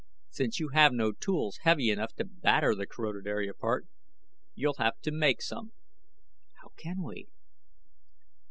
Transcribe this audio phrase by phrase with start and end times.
[0.31, 3.85] Since you have no tools heavy enough to batter the corroded area apart,
[4.55, 5.73] you'll have to make some."
[6.59, 7.27] "How can we?"